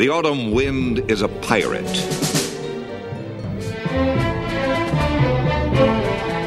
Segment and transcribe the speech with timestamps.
[0.00, 1.84] The autumn wind is a pirate.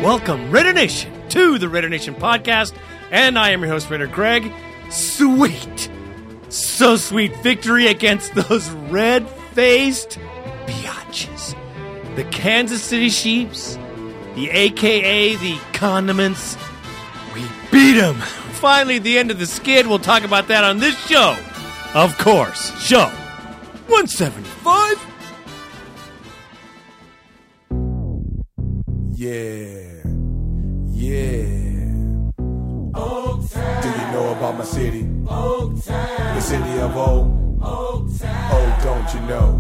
[0.04, 2.74] Welcome, Raider Nation, to the Raider Nation podcast.
[3.12, 4.52] And I am your host, Raider Greg.
[4.90, 5.92] Sweet,
[6.50, 10.18] so sweet victory against those red faced
[10.66, 11.56] biatches.
[12.16, 13.78] The Kansas City Chiefs,
[14.34, 16.58] the AKA the Condiments.
[17.36, 18.16] We beat them.
[18.16, 19.86] Finally, the end of the skid.
[19.86, 21.38] We'll talk about that on this show.
[21.94, 23.12] Of course, show
[23.88, 24.98] 175.
[29.16, 30.04] Yeah.
[30.92, 31.64] Yeah.
[33.82, 35.04] Do you know about my city?
[35.04, 37.60] The city of O.
[37.62, 39.60] Oh, don't you know?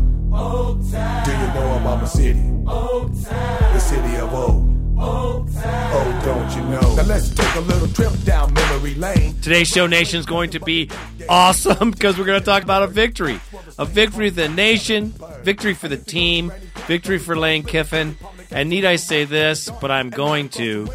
[1.26, 2.40] Do you know about my city?
[2.66, 4.73] The city of O.
[5.06, 6.96] Oh, don't you know?
[6.96, 9.36] Now let's take a little trip down memory lane.
[9.42, 10.90] Today's show nation is going to be
[11.28, 13.40] awesome because we're going to talk about a victory.
[13.78, 16.52] A victory for the nation, victory for the team,
[16.88, 18.18] victory for Lane Kiffin.
[18.52, 20.88] And need I say this, but I'm going to.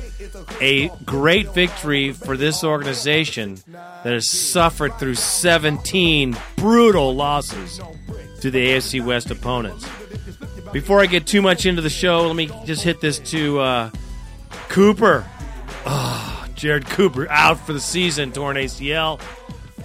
[0.60, 7.80] A great victory for this organization that has suffered through 17 brutal losses
[8.40, 9.86] to the AFC West opponents.
[10.72, 13.90] Before I get too much into the show, let me just hit this to uh,
[14.68, 15.26] Cooper.
[15.86, 19.20] Oh, Jarrod Cooper out for the season, torn ACL.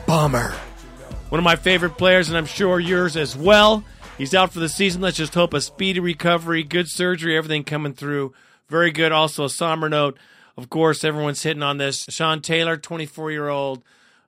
[0.06, 0.54] Bummer.
[1.30, 3.84] One of my favorite players, and I'm sure yours as well.
[4.18, 5.02] He's out for the season.
[5.02, 8.34] Let's just hope a speedy recovery, good surgery, everything coming through.
[8.68, 9.12] Very good.
[9.12, 10.20] Also, a somber note.
[10.58, 12.06] Of course, everyone's hitting on this.
[12.10, 13.84] Sean Taylor, 24 year old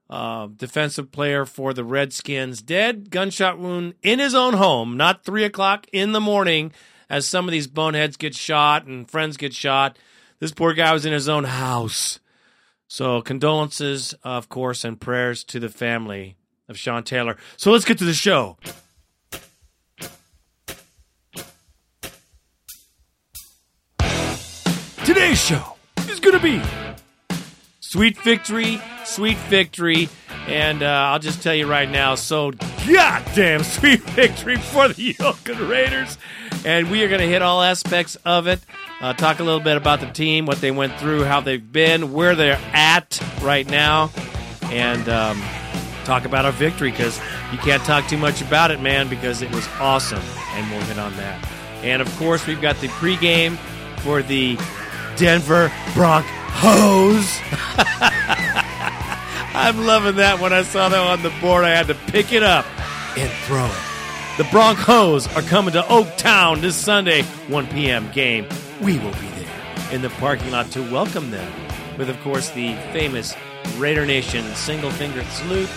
[0.09, 5.43] uh, defensive player for the Redskins, dead gunshot wound in his own home, not 3
[5.43, 6.71] o'clock in the morning
[7.09, 9.97] as some of these boneheads get shot and friends get shot.
[10.39, 12.19] This poor guy was in his own house.
[12.87, 16.37] So, condolences, of course, and prayers to the family
[16.69, 17.35] of Sean Taylor.
[17.57, 18.57] So, let's get to the show.
[25.03, 25.75] Today's show
[26.09, 26.84] is going to be
[27.95, 30.09] sweet victory, sweet victory,
[30.47, 35.61] and uh, I'll just tell you right now, so goddamn sweet victory for the Oakland
[35.61, 36.17] Raiders,
[36.65, 38.59] and we are going to hit all aspects of it.
[38.99, 42.11] Uh, talk a little bit about the team, what they went through, how they've been,
[42.11, 44.11] where they're at right now,
[44.63, 45.41] and um,
[46.03, 47.17] talk about our victory because
[47.53, 50.99] you can't talk too much about it, man, because it was awesome, and we'll hit
[50.99, 51.49] on that.
[51.81, 53.55] And of course, we've got the pregame
[53.99, 54.57] for the
[55.15, 56.44] Denver Broncos.
[59.53, 60.39] I'm loving that.
[60.39, 62.65] When I saw that on the board, I had to pick it up
[63.17, 64.37] and throw it.
[64.37, 68.11] The Broncos are coming to Oaktown this Sunday, 1 p.m.
[68.11, 68.47] game.
[68.81, 71.51] We will be there in the parking lot to welcome them
[71.97, 73.33] with, of course, the famous
[73.77, 75.69] Raider Nation single finger salute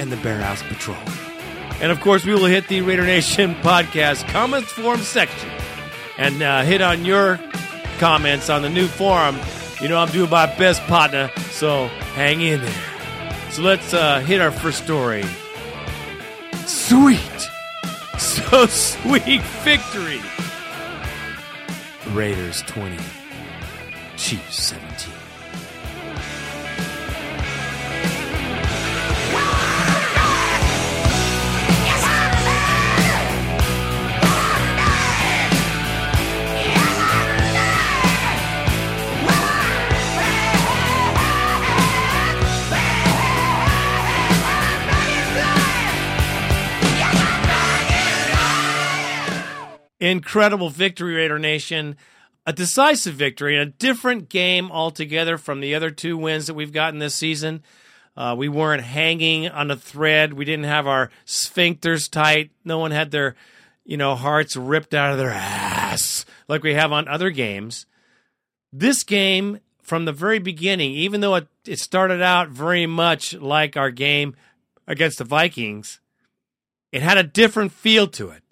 [0.00, 0.96] and the Bear House Patrol.
[1.80, 5.50] And of course, we will hit the Raider Nation podcast comments forum section
[6.18, 7.38] and uh, hit on your
[7.98, 9.38] comments on the new forum.
[9.84, 13.50] You know, I'm doing my best, partner, so hang in there.
[13.50, 15.22] So let's uh, hit our first story.
[16.64, 17.20] Sweet,
[18.18, 20.22] so sweet victory.
[22.14, 22.96] Raiders 20,
[24.16, 24.83] Chiefs 17.
[50.04, 51.96] Incredible victory, Raider Nation.
[52.44, 56.98] A decisive victory a different game altogether from the other two wins that we've gotten
[56.98, 57.62] this season.
[58.14, 60.34] Uh, we weren't hanging on a thread.
[60.34, 62.50] We didn't have our sphincters tight.
[62.66, 63.34] No one had their,
[63.86, 67.86] you know, hearts ripped out of their ass like we have on other games.
[68.70, 73.74] This game, from the very beginning, even though it, it started out very much like
[73.78, 74.36] our game
[74.86, 75.98] against the Vikings,
[76.92, 78.43] it had a different feel to it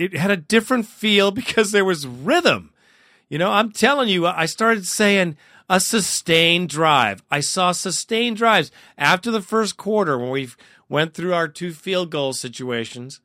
[0.00, 2.72] it had a different feel because there was rhythm.
[3.28, 5.36] You know, I'm telling you, I started saying
[5.68, 7.22] a sustained drive.
[7.30, 10.48] I saw sustained drives after the first quarter when we
[10.88, 13.20] went through our two field goal situations.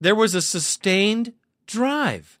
[0.00, 1.34] There was a sustained
[1.66, 2.38] drive.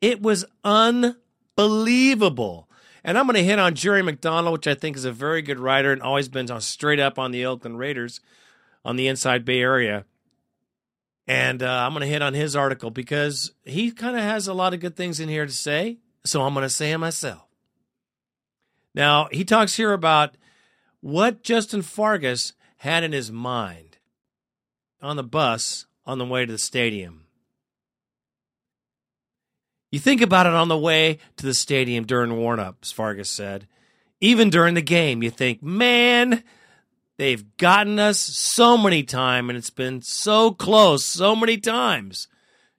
[0.00, 2.68] It was unbelievable.
[3.02, 5.58] And I'm going to hit on Jerry McDonald, which I think is a very good
[5.58, 8.20] writer and always been straight up on the Oakland Raiders
[8.84, 10.04] on the inside Bay Area.
[11.26, 14.54] And uh, I'm going to hit on his article because he kind of has a
[14.54, 15.98] lot of good things in here to say.
[16.24, 17.44] So I'm going to say it myself.
[18.94, 20.36] Now, he talks here about
[21.00, 23.98] what Justin Fargas had in his mind
[25.02, 27.24] on the bus on the way to the stadium.
[29.90, 33.66] You think about it on the way to the stadium during warmups, Fargas said.
[34.20, 36.42] Even during the game, you think, man,
[37.18, 42.28] they've gotten us so many times and it's been so close so many times.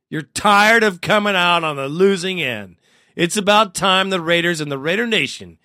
[0.10, 2.78] You're tired of coming out on the losing end.
[3.16, 5.58] It's about time the Raiders and the Raider Nation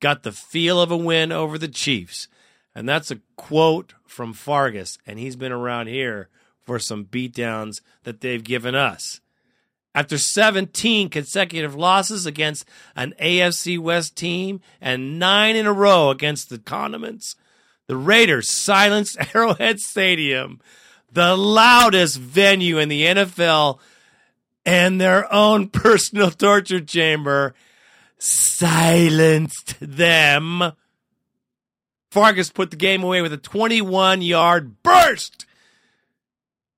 [0.00, 2.28] got the feel of a win over the Chiefs.
[2.74, 6.28] And that's a quote from Fargas, and he's been around here
[6.62, 9.20] for some beatdowns that they've given us.
[9.94, 16.48] After 17 consecutive losses against an AFC West team and nine in a row against
[16.48, 17.34] the Condiments,
[17.90, 20.60] the Raiders silenced Arrowhead Stadium,
[21.10, 23.80] the loudest venue in the NFL,
[24.64, 27.52] and their own personal torture chamber,
[28.16, 30.70] silenced them.
[32.12, 35.46] Fargas put the game away with a 21 yard burst.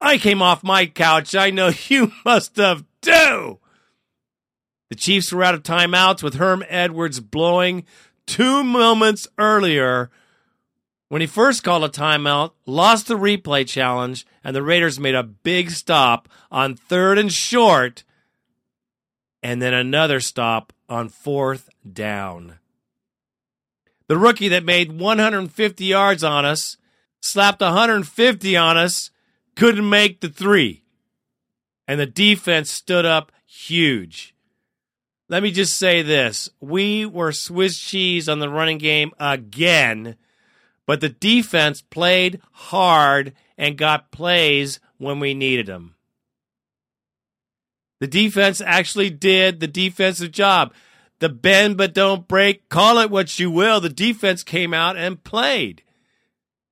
[0.00, 1.34] I came off my couch.
[1.34, 3.58] I know you must have too.
[4.88, 7.84] The Chiefs were out of timeouts with Herm Edwards blowing
[8.24, 10.10] two moments earlier
[11.12, 15.22] when he first called a timeout, lost the replay challenge, and the Raiders made a
[15.22, 18.02] big stop on third and short,
[19.42, 22.54] and then another stop on fourth down.
[24.08, 26.78] The rookie that made 150 yards on us,
[27.20, 29.10] slapped 150 on us,
[29.54, 30.82] couldn't make the three.
[31.86, 34.34] And the defense stood up huge.
[35.28, 40.16] Let me just say this we were Swiss cheese on the running game again
[40.92, 45.94] but the defense played hard and got plays when we needed them.
[48.00, 50.74] The defense actually did the defensive job.
[51.18, 53.80] The bend but don't break, call it what you will.
[53.80, 55.82] The defense came out and played.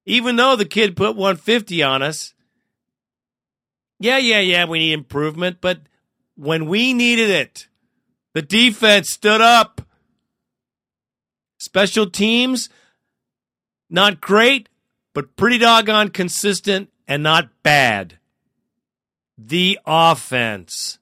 [0.05, 2.35] Even though the kid put 150 on us.
[3.99, 5.81] Yeah, yeah, yeah, we need improvement, but
[6.37, 7.69] when we needed it,
[8.35, 9.81] the defense stood up.
[11.57, 12.69] Special teams,
[13.91, 14.69] not great,
[15.13, 18.19] but pretty doggone consistent and not bad.
[19.37, 20.99] The offense.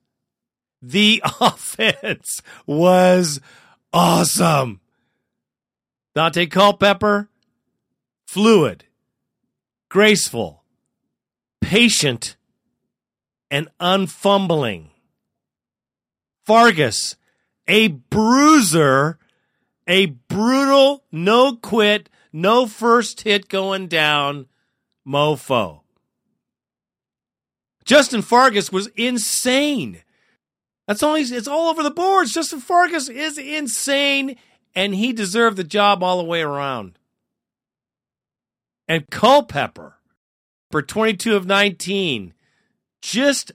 [0.81, 3.40] The offense was
[3.93, 4.81] awesome.
[6.17, 7.29] Daunte Culpepper,
[8.26, 8.85] fluid,
[9.88, 10.64] graceful,
[11.61, 12.37] patient,
[13.50, 14.87] and unfumbling.
[16.44, 17.17] Fargas,
[17.67, 19.19] a bruiser,
[19.87, 24.46] a brutal, no quit, no first hit going down
[25.06, 25.80] mofo.
[27.84, 30.02] Justin Fargas was insane.
[30.86, 32.32] That's all he's, it's all over the boards.
[32.32, 34.36] Justin Fargas is insane,
[34.75, 36.98] and he deserved the job all the way around.
[38.86, 39.96] And Culpepper,
[40.70, 42.34] for 22 of 19,
[43.00, 43.52] just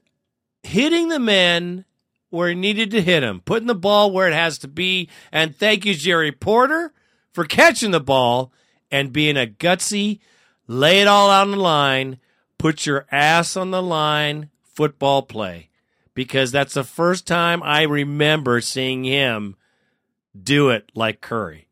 [0.64, 1.86] hitting the men
[2.30, 5.10] where he needed to hit him, putting the ball where it has to be.
[5.32, 6.92] And thank you, Jerry Porter,
[7.32, 8.52] for catching the ball
[8.94, 10.20] and being a gutsy,
[10.68, 12.20] lay it all out on the line,
[12.60, 15.70] put your ass on the line football play.
[16.14, 19.56] Because that's the first time I remember seeing him
[20.40, 21.68] do it like Curry.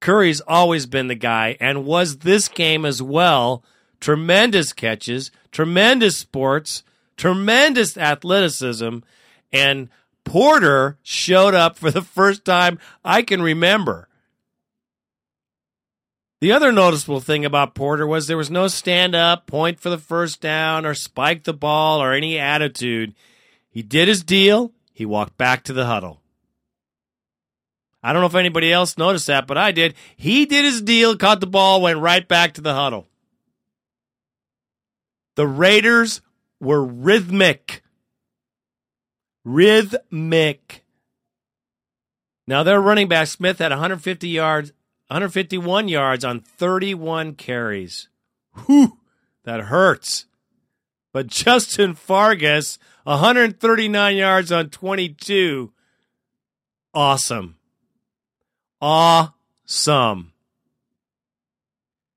[0.00, 3.64] Curry's always been the guy and was this game as well.
[3.98, 6.84] Tremendous catches, tremendous sports,
[7.16, 8.98] tremendous athleticism,
[9.52, 9.88] and
[10.22, 14.06] Porter showed up for the first time I can remember.
[16.40, 19.98] The other noticeable thing about Porter was there was no stand up, point for the
[19.98, 23.14] first down, or spike the ball, or any attitude.
[23.68, 24.72] He did his deal.
[24.92, 26.22] He walked back to the huddle.
[28.02, 29.94] I don't know if anybody else noticed that, but I did.
[30.16, 33.06] He did his deal, caught the ball, went right back to the huddle.
[35.36, 36.22] The Raiders
[36.58, 37.82] were rhythmic.
[39.44, 40.84] Rhythmic.
[42.46, 44.72] Now, their running back, Smith, had 150 yards
[45.10, 48.08] 151 yards on 31 carries.
[48.66, 48.98] Whew,
[49.42, 50.26] that hurts.
[51.12, 55.72] But Justin Fargas, 139 yards on 22.
[56.94, 57.56] Awesome.
[58.80, 60.32] Awesome.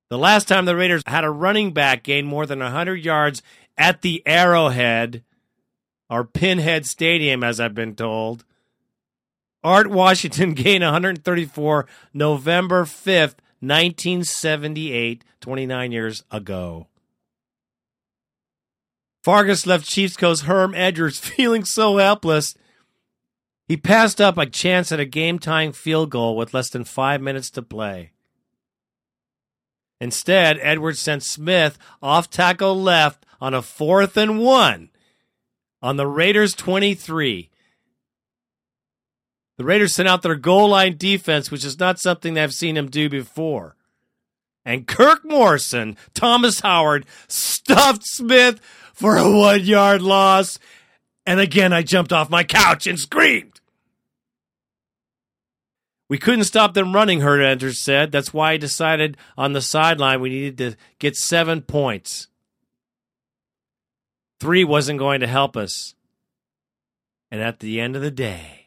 [0.09, 3.41] The last time the Raiders had a running back gain more than 100 yards
[3.75, 5.23] at the Arrowhead,
[6.11, 8.45] or Pinhead Stadium, as I've been told,
[9.63, 16.87] Art Whittington gained 134 November 5th, 1978, 29 years ago.
[19.23, 22.55] Fargas left Chiefs coach Herm Edwards feeling so helpless.
[23.67, 27.21] He passed up a chance at a game tying field goal with less than five
[27.21, 28.11] minutes to play.
[30.01, 34.89] Instead, Edwards sent Smith off tackle left on a fourth and one
[35.81, 37.49] on the Raiders 23.
[39.63, 42.89] The Raiders sent out their goal line defense, which is not something they've seen them
[42.89, 43.77] do before.
[44.65, 48.59] And Kirk Morrison, Thomas Howard, stuffed Smith
[48.93, 50.59] for a one yard loss.
[51.25, 53.61] And again, I jumped off my couch and screamed.
[56.09, 58.11] We couldn't stop them running, Herm Edwards said.
[58.11, 62.27] That's why I decided on the sideline we needed to get seven points.
[64.41, 65.95] Three wasn't going to help us.
[67.31, 68.62] And at the end of the day,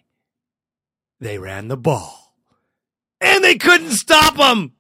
[1.20, 2.34] they ran the ball.
[3.20, 4.72] And they couldn't stop them.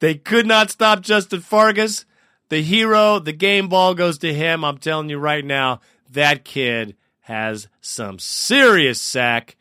[0.00, 2.04] they could not stop Justin Fargas.
[2.48, 4.64] The hero, the game ball goes to him.
[4.64, 5.80] I'm telling you right now,
[6.10, 9.56] that kid has some serious sack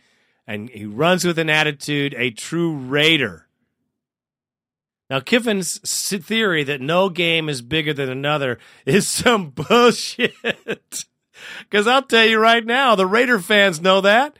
[0.46, 3.48] and he runs with an attitude, a true Raider.
[5.10, 5.80] Now, Kiffin's
[6.26, 10.34] theory that no game is bigger than another is some bullshit.
[11.62, 14.38] Because I'll tell you right now, the Raider fans know that.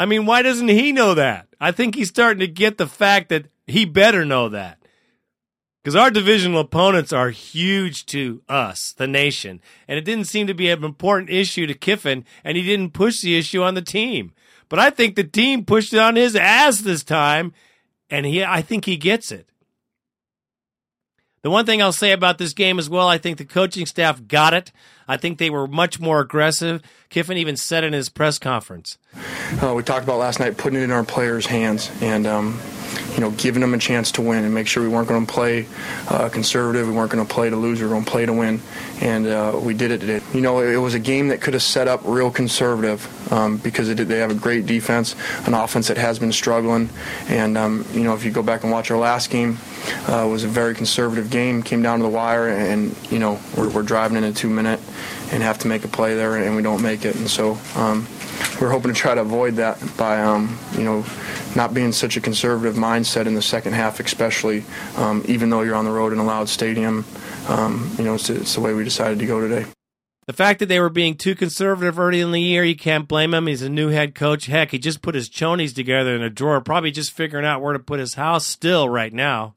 [0.00, 1.48] I mean, why doesn't he know that?
[1.60, 4.78] I think he's starting to get the fact that he better know that.
[5.82, 9.60] Because our divisional opponents are huge to us, the nation.
[9.86, 13.20] And it didn't seem to be an important issue to Kiffin, and he didn't push
[13.20, 14.32] the issue on the team.
[14.70, 17.52] But I think the team pushed it on his ass this time,
[18.08, 19.49] and he I think he gets it.
[21.42, 24.26] The one thing I'll say about this game as well, I think the coaching staff
[24.26, 24.72] got it.
[25.08, 26.82] I think they were much more aggressive.
[27.08, 28.98] Kiffin even said in his press conference.
[29.62, 32.60] Uh, we talked about last night putting it in our players' hands and, um,
[33.14, 35.32] you know, giving them a chance to win and make sure we weren't going to
[35.32, 35.66] play
[36.08, 36.88] uh, conservative.
[36.88, 37.80] We weren't going to play to lose.
[37.80, 38.60] We were going to play to win.
[39.00, 40.20] And uh, we did it today.
[40.34, 43.88] You know, it was a game that could have set up real conservative um, because
[43.88, 45.14] it, they have a great defense,
[45.46, 46.90] an offense that has been struggling.
[47.28, 49.58] And, um, you know, if you go back and watch our last game,
[50.08, 51.62] uh, it was a very conservative game.
[51.62, 54.80] Came down to the wire, and, you know, we're, we're driving in a two minute
[55.32, 57.16] and have to make a play there, and we don't make it.
[57.16, 58.06] And so um,
[58.60, 61.04] we're hoping to try to avoid that by, um, you know,
[61.56, 64.64] not being such a conservative mindset in the second half, especially
[64.96, 67.04] um, even though you're on the road in a loud stadium.
[67.48, 69.66] Um, you know, it's, it's the way we decided to go today.
[70.26, 73.34] The fact that they were being too conservative early in the year, you can't blame
[73.34, 73.48] him.
[73.48, 74.46] He's a new head coach.
[74.46, 77.72] Heck, he just put his chonies together in a drawer, probably just figuring out where
[77.72, 79.54] to put his house still right now.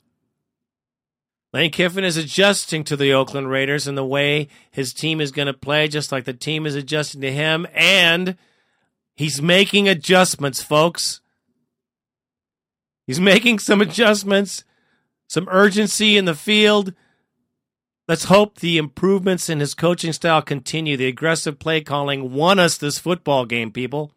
[1.53, 5.45] Lane Kiffin is adjusting to the Oakland Raiders and the way his team is going
[5.45, 7.67] to play, just like the team is adjusting to him.
[7.75, 8.35] And
[9.15, 11.21] he's making adjustments, folks.
[13.05, 14.63] He's making some adjustments,
[15.27, 16.93] some urgency in the field.
[18.07, 20.97] Let's hope the improvements in his coaching style continue.
[20.97, 24.11] The aggressive play calling won us this football game, people.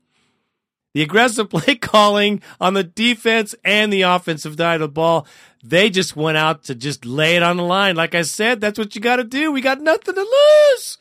[0.95, 5.27] The aggressive play calling on the defense and the offensive side of the ball
[5.69, 7.97] they just went out to just lay it on the line.
[7.97, 9.51] Like I said, that's what you got to do.
[9.51, 10.99] We got nothing to lose.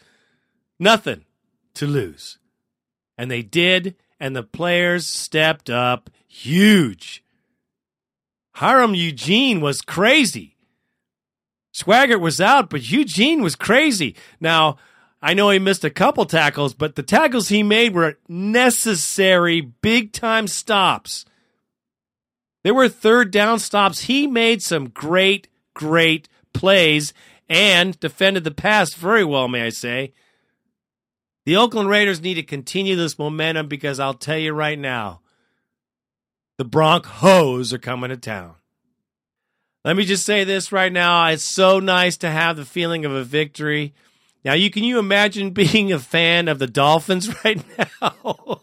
[0.79, 1.25] Nothing
[1.75, 2.39] to lose.
[3.17, 7.23] And they did, and the players stepped up huge.
[8.53, 10.55] Hiram Eugene was crazy.
[11.73, 14.15] Schweigert was out, but Eugene was crazy.
[14.39, 14.77] Now,
[15.21, 20.13] I know he missed a couple tackles, but the tackles he made were necessary, big
[20.13, 21.25] time stops
[22.65, 24.05] there were third down stops.
[24.05, 27.13] He made some great, great plays
[27.47, 30.13] and defended the pass very well, may I say.
[31.45, 35.21] The Oakland Raiders need to continue this momentum because I'll tell you right now,
[36.57, 38.55] the Broncos are coming to town.
[39.83, 41.27] Let me just say this right now.
[41.27, 43.93] It's so nice to have the feeling of a victory.
[44.43, 48.61] Now, you can you imagine being a fan of the Dolphins right now?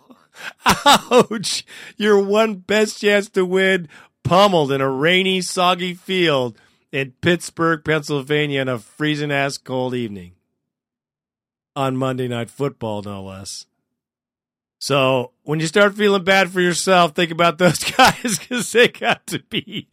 [0.85, 1.65] Ouch!
[1.97, 3.89] Your one best chance to win
[4.25, 6.59] pummeled in a rainy, soggy field
[6.91, 10.33] in Pittsburgh, Pennsylvania on a freezing ass cold evening.
[11.75, 13.67] On Monday Night Football, no less.
[14.79, 19.27] So when you start feeling bad for yourself, think about those guys because they got
[19.29, 19.89] to be,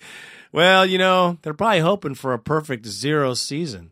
[0.52, 3.92] well, you know, they're probably hoping for a perfect zero season.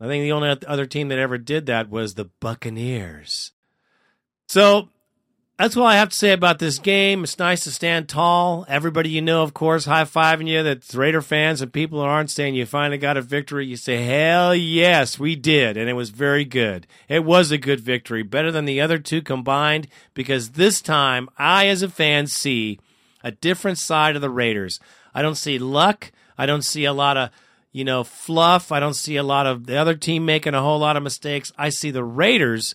[0.00, 3.52] I think the only other team that ever did that was the Buccaneers.
[4.48, 4.90] So
[5.58, 7.24] that's all I have to say about this game.
[7.24, 8.66] It's nice to stand tall.
[8.68, 10.62] Everybody you know, of course, high fiving you.
[10.62, 13.64] That's Raider fans and people that aren't saying you finally got a victory.
[13.64, 15.78] You say, hell yes, we did.
[15.78, 16.86] And it was very good.
[17.08, 21.68] It was a good victory, better than the other two combined, because this time I,
[21.68, 22.78] as a fan, see
[23.24, 24.78] a different side of the Raiders.
[25.14, 26.12] I don't see luck.
[26.36, 27.30] I don't see a lot of,
[27.72, 28.70] you know, fluff.
[28.70, 31.50] I don't see a lot of the other team making a whole lot of mistakes.
[31.56, 32.74] I see the Raiders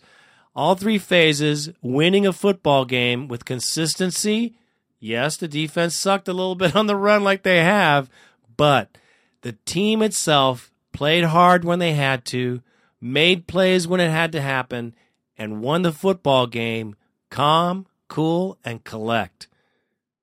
[0.56, 4.56] all three phases, winning a football game with consistency.
[5.00, 8.10] Yes, the defense sucked a little bit on the run like they have,
[8.58, 8.98] but
[9.42, 12.62] the team itself played hard when they had to,
[13.00, 14.94] made plays when it had to happen,
[15.38, 16.96] and won the football game
[17.30, 19.48] calm, cool, and collect.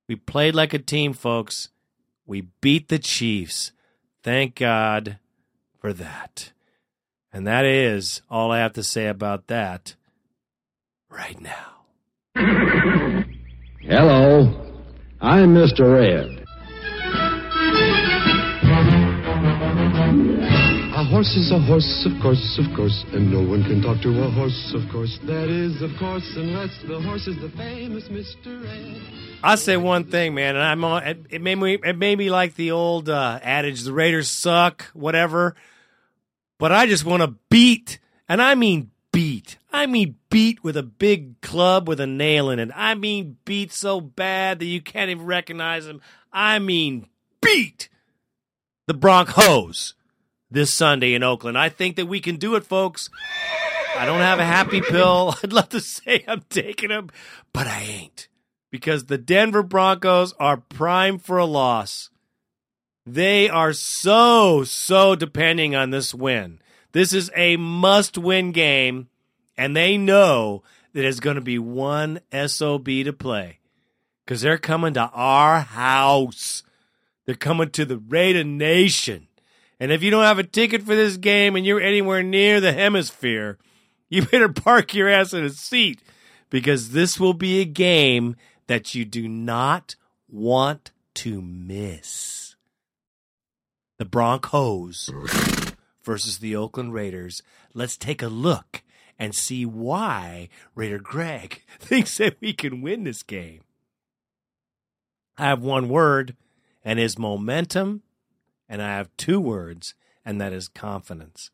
[0.06, 1.70] We played like a team, folks.
[2.26, 3.72] We beat the Chiefs.
[4.22, 5.18] Thank God
[5.80, 6.52] for that.
[7.32, 9.96] And that is all I have to say about that
[11.10, 11.84] right now.
[13.82, 14.74] Hello,
[15.20, 15.92] I'm Mr.
[15.92, 16.44] Red.
[20.94, 24.08] A horse is a horse, of course, of course, and no one can talk to
[24.22, 25.18] a horse, of course.
[25.26, 28.62] That is, of course, unless the horse is the famous Mr.
[28.62, 29.38] Red.
[29.42, 31.04] I say one thing, man, and I'm on.
[31.04, 31.78] It, it made me.
[31.82, 35.54] It made me like the old uh, adage: "The Raiders suck," whatever.
[36.58, 39.58] But I just want to beat, and I mean beat.
[39.72, 42.70] I mean beat with a big club with a nail in it.
[42.72, 46.00] I mean beat so bad that you can't even recognize them.
[46.32, 47.08] I mean
[47.42, 47.88] beat
[48.86, 49.94] the Broncos
[50.52, 51.58] this Sunday in Oakland.
[51.58, 53.10] I think that we can do it, folks.
[53.96, 55.34] I don't have a happy pill.
[55.42, 57.10] I'd love to say I'm taking them,
[57.52, 58.28] but I ain't
[58.70, 62.10] because the Denver Broncos are prime for a loss.
[63.04, 66.60] They are so, so depending on this win.
[66.92, 69.08] This is a must win game,
[69.56, 73.58] and they know that it's going to be one SOB to play
[74.24, 76.62] because they're coming to our house.
[77.26, 79.28] They're coming to the Raider Nation.
[79.80, 82.72] And if you don't have a ticket for this game and you're anywhere near the
[82.72, 83.58] hemisphere,
[84.08, 86.02] you better park your ass in a seat
[86.50, 88.34] because this will be a game
[88.66, 89.94] that you do not
[90.28, 92.56] want to miss.
[93.98, 95.10] The Broncos
[96.08, 97.42] versus the Oakland Raiders.
[97.74, 98.82] Let's take a look
[99.18, 103.60] and see why Raider Greg thinks that we can win this game.
[105.36, 106.34] I have one word,
[106.82, 108.00] and is momentum,
[108.70, 111.50] and I have two words, and that is confidence.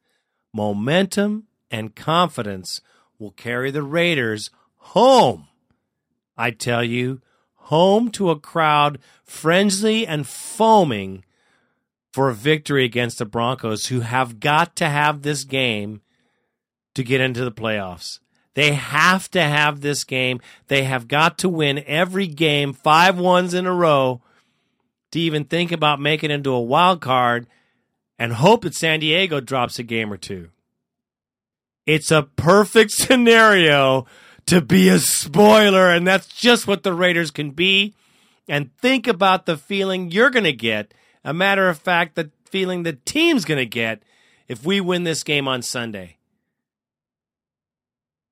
[0.52, 2.80] Momentum and confidence
[3.18, 5.48] will carry the Raiders home.
[6.36, 7.20] I tell you,
[7.54, 11.24] home to a crowd frenzied and foaming
[12.14, 16.00] for a victory against the Broncos, who have got to have this game
[16.94, 18.20] to get into the playoffs.
[18.54, 20.40] They have to have this game.
[20.68, 24.22] They have got to win every game, five ones in a row,
[25.10, 27.48] to even think about making into a wild card
[28.16, 30.50] and hope that San Diego drops a game or two.
[31.84, 34.06] It's a perfect scenario
[34.46, 37.96] to be a spoiler, and that's just what the Raiders can be.
[38.46, 40.94] And think about the feeling you're going to get.
[41.24, 44.02] A matter of fact, the feeling the team's going to get
[44.46, 46.18] if we win this game on Sunday.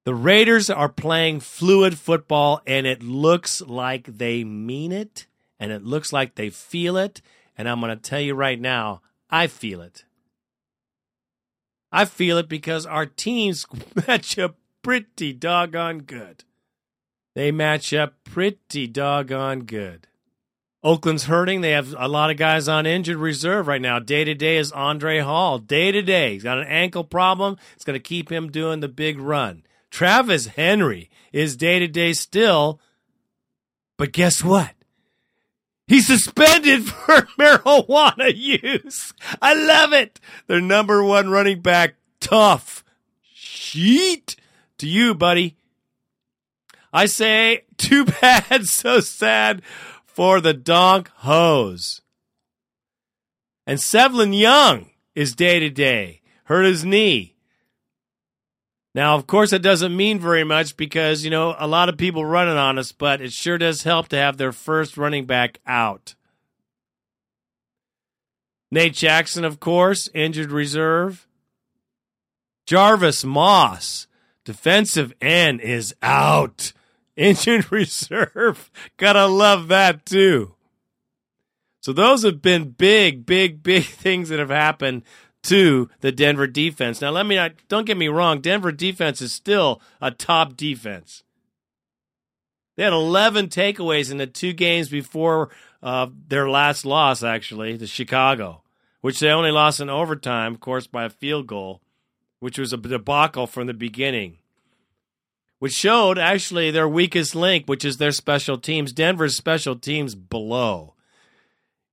[0.05, 5.27] The Raiders are playing fluid football, and it looks like they mean it,
[5.61, 7.23] and it looks like they feel it.
[7.57, 9.01] And I'm going to tell you right now,
[9.31, 10.05] I feel it.
[11.93, 13.67] I feel it because our teams
[14.09, 16.45] match up pretty doggone good.
[17.35, 20.09] They match up pretty doggone good.
[20.85, 21.61] Oakland's hurting.
[21.61, 23.99] They have a lot of guys on injured reserve right now.
[23.99, 25.59] Day to day is Andre Hall.
[25.59, 26.33] Day to day.
[26.33, 27.57] He's got an ankle problem.
[27.75, 29.63] It's going to keep him doing the big run.
[29.91, 32.81] Travis Henry is day to day still.
[33.97, 34.73] But guess what?
[35.87, 39.13] He's suspended for marijuana use.
[39.41, 40.19] I love it.
[40.49, 42.85] Their number one running back, tough.
[43.33, 44.35] Sheet
[44.79, 45.57] to you, buddy.
[46.93, 49.63] I say, too bad, so sad
[50.15, 52.01] for the donk hose.
[53.67, 57.37] And Selvin Young is day to day, hurt his knee.
[58.95, 62.25] Now, of course, that doesn't mean very much because, you know, a lot of people
[62.25, 66.15] running on us, but it sure does help to have their first running back out.
[68.71, 71.27] Nate Jackson, of course, injured reserve.
[72.67, 74.07] Jarvis Moss
[74.45, 76.73] Defensive end is out.
[77.17, 78.71] Injured reserve.
[78.97, 80.55] Gotta love that too.
[81.81, 85.03] So those have been big, big, big things that have happened
[85.45, 87.01] to the Denver defense.
[87.01, 88.41] Now, let me not, don't get me wrong.
[88.41, 91.25] Denver defense is still a top defense.
[92.77, 95.51] They had 11 takeaways in the two games before
[95.83, 98.63] uh, their last loss, actually, to Chicago,
[99.01, 101.83] which they only lost in overtime, of course, by a field goal
[102.43, 104.37] which was a debacle from the beginning,
[105.63, 108.93] which showed actually their weakest link, which is their special teams.
[108.93, 110.95] Denver's special teams below.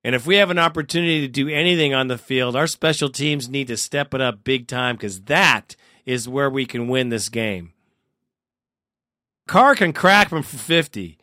[0.02, 3.48] And if we have an opportunity to do anything on the field, our special teams
[3.48, 7.28] need to step it up big time because that is where we can win this
[7.28, 7.72] game.
[9.46, 11.16] Carr can crack them for 50.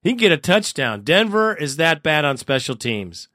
[0.00, 1.02] He can get a touchdown.
[1.02, 3.28] Denver is that bad on special teams.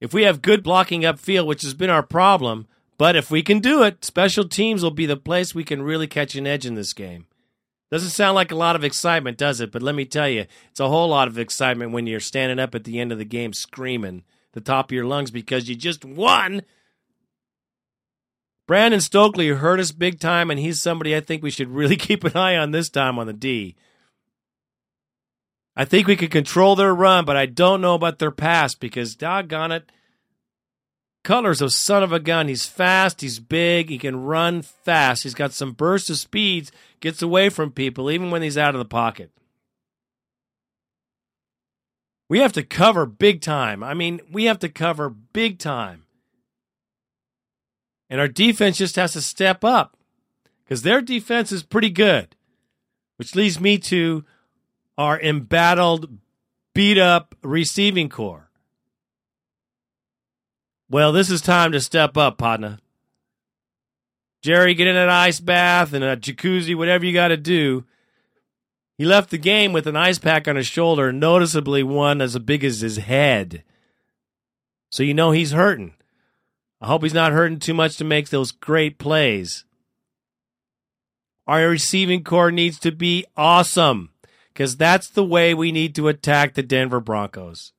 [0.00, 3.58] If we have good blocking upfield, which has been our problem, but if we can
[3.58, 6.74] do it, special teams will be the place we can really catch an edge in
[6.74, 7.26] this game.
[7.90, 9.70] Doesn't sound like a lot of excitement, does it?
[9.70, 12.74] But let me tell you, it's a whole lot of excitement when you're standing up
[12.74, 16.04] at the end of the game screaming the top of your lungs because you just
[16.04, 16.62] won.
[18.66, 22.24] Brandon Stokley hurt us big time, and he's somebody I think we should really keep
[22.24, 23.76] an eye on this time on the D.
[25.76, 29.16] I think we could control their run, but I don't know about their pass because,
[29.16, 29.90] doggone it,
[31.24, 32.48] Cutler's a oh, son of a gun.
[32.48, 35.22] He's fast, he's big, he can run fast.
[35.22, 38.78] He's got some bursts of speeds, gets away from people even when he's out of
[38.78, 39.30] the pocket.
[42.28, 43.82] We have to cover big time.
[43.82, 46.04] I mean, we have to cover big time.
[48.10, 49.96] And our defense just has to step up
[50.64, 52.36] because their defense is pretty good,
[53.16, 54.24] which leads me to
[54.98, 56.18] our embattled,
[56.74, 58.43] beat up receiving corps.
[60.90, 62.78] Well, this is time to step up, partner.
[64.42, 67.84] Jerry, get in an ice bath and a jacuzzi, whatever you got to do.
[68.98, 72.62] He left the game with an ice pack on his shoulder, noticeably one as big
[72.62, 73.64] as his head.
[74.90, 75.94] So you know he's hurting.
[76.80, 79.64] I hope he's not hurting too much to make those great plays.
[81.46, 84.10] Our receiving corps needs to be awesome
[84.52, 87.72] because that's the way we need to attack the Denver Broncos.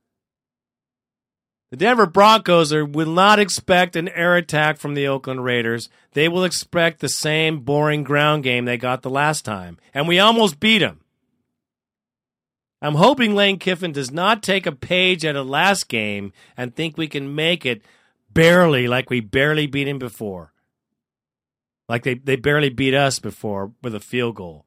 [1.72, 5.90] The Denver Broncos are, will not expect an air attack from the Oakland Raiders.
[6.14, 9.78] They will expect the same boring ground game they got the last time.
[9.94, 11.02] And we almost beat them.
[12.82, 16.98] I'm hoping Lane Kiffin does not take a page out of last game and think
[16.98, 17.82] we can make it
[18.32, 20.54] barely like we barely beat him before.
[21.90, 24.66] Like they, they barely beat us before with a field goal.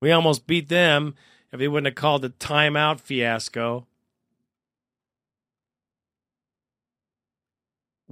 [0.00, 1.14] We almost beat them
[1.52, 3.86] if he wouldn't have called the timeout fiasco.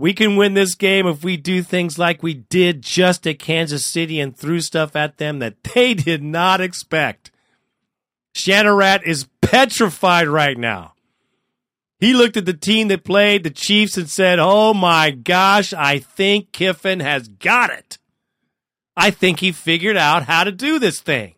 [0.01, 3.85] We can win this game if we do things like we did just at Kansas
[3.85, 7.31] City and threw stuff at them that they did not expect.
[8.33, 10.95] Shanarat is petrified right now.
[11.99, 15.99] He looked at the team that played the Chiefs and said, Oh my gosh, I
[15.99, 17.99] think Kiffin has got it.
[18.97, 21.35] I think he figured out how to do this thing.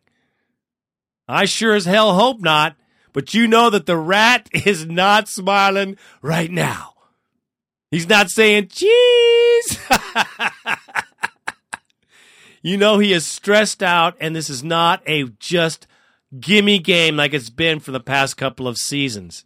[1.27, 2.77] I sure as hell hope not,
[3.13, 6.92] but you know that the rat is not smiling right now.
[7.93, 9.79] He's not saying cheese.
[12.63, 15.87] you know he is stressed out, and this is not a just
[16.41, 19.45] gimme game like it's been for the past couple of seasons.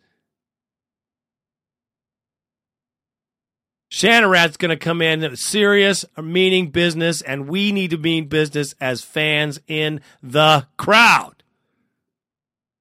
[3.92, 9.02] Shanarat's going to come in serious, meaning business, and we need to mean business as
[9.02, 11.42] fans in the crowd.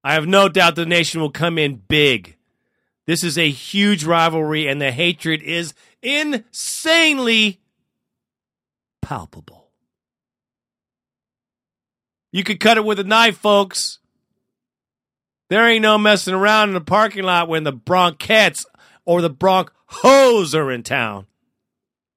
[0.04, 2.35] I have no doubt the nation will come in big.
[3.06, 7.60] This is a huge rivalry, and the hatred is insanely
[9.02, 9.70] palpable.
[12.32, 14.00] You could cut it with a knife, folks.
[15.50, 18.66] There ain't no messing around in the parking lot when the Broncettes
[19.06, 21.28] or the Broncos are in town.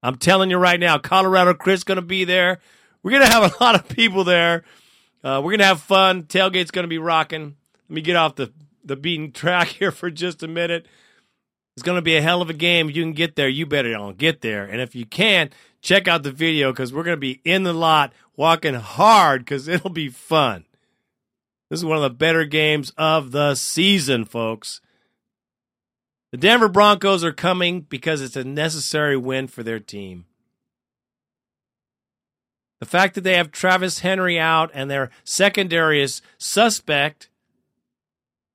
[0.01, 2.59] I'm telling you right now, Colorado Chris going to be there.
[3.03, 4.63] We're going to have a lot of people there.
[5.23, 6.23] Uh, we're going to have fun.
[6.23, 7.55] Tailgate's going to be rocking.
[7.89, 8.51] Let me get off the
[8.83, 10.87] the beaten track here for just a minute.
[11.75, 12.89] It's going to be a hell of a game.
[12.89, 14.65] If you can get there, you better don't get there.
[14.65, 17.73] And if you can't, check out the video because we're going to be in the
[17.73, 20.65] lot walking hard because it'll be fun.
[21.69, 24.81] This is one of the better games of the season, folks.
[26.31, 30.25] The Denver Broncos are coming because it's a necessary win for their team.
[32.79, 37.29] The fact that they have Travis Henry out and their secondary is suspect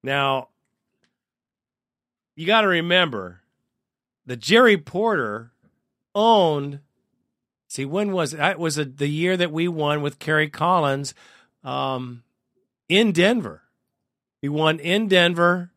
[0.05, 0.49] now,
[2.37, 3.41] you got to remember
[4.27, 5.53] that Jerry Porter
[6.15, 6.81] owned.
[7.69, 8.41] See, when was it?
[8.41, 11.15] It was a, the year that we won with Kerry Collins
[11.65, 12.23] um,
[12.89, 13.63] in Denver.
[14.43, 15.71] We won in Denver,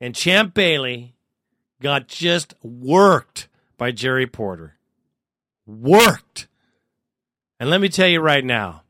[0.00, 1.14] and Champ Bailey
[1.80, 3.48] got just worked
[3.78, 4.76] by Jerry Porter.
[5.66, 6.48] Worked.
[7.60, 8.82] And let me tell you right now,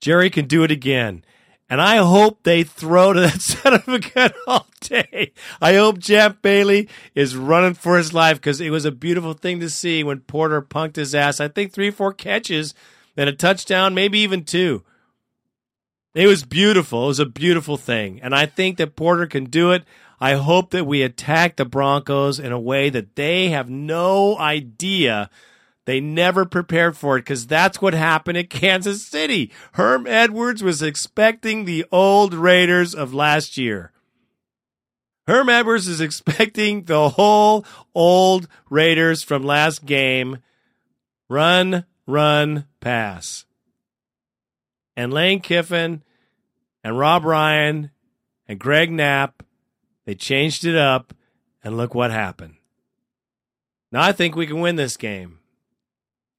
[0.00, 1.24] Jerry can do it again.
[1.68, 5.32] And I hope they throw to that son of a all day.
[5.60, 9.60] I hope Champ Bailey is running for his life because it was a beautiful thing
[9.60, 11.40] to see when Porter punked his ass.
[11.40, 12.74] I think three, four catches,
[13.14, 14.84] then a touchdown, maybe even two.
[16.14, 17.04] It was beautiful.
[17.04, 18.20] It was a beautiful thing.
[18.22, 19.84] And I think that Porter can do it.
[20.20, 25.28] I hope that we attack the Broncos in a way that they have no idea
[25.86, 29.52] they never prepared for it because that's what happened at Kansas City.
[29.72, 33.92] Herm Edwards was expecting the old Raiders of last year.
[35.26, 40.38] Herm Edwards is expecting the whole old Raiders from last game
[41.28, 43.44] run, run, pass.
[44.96, 46.02] And Lane Kiffin
[46.82, 47.90] and Rob Ryan
[48.46, 49.42] and Greg Knapp,
[50.04, 51.14] they changed it up,
[51.62, 52.56] and look what happened.
[53.90, 55.40] Now I think we can win this game.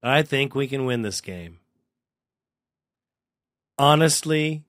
[0.08, 1.58] I think we can win this game.
[3.78, 4.62] Honestly,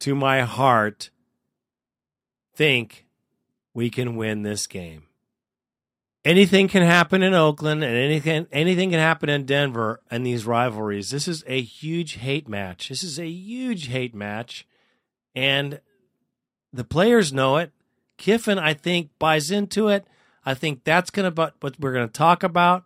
[0.00, 1.10] to my heart,
[2.54, 3.06] think
[3.74, 5.04] we can win this game.
[6.24, 11.10] Anything can happen in Oakland and anything anything can happen in Denver and these rivalries.
[11.10, 12.88] This is a huge hate match.
[12.88, 14.66] This is a huge hate match.
[15.36, 15.80] And
[16.72, 17.70] the players know it.
[18.16, 20.06] Kiffin, I think, buys into it.
[20.44, 22.84] I think that's going to what we're going to talk about.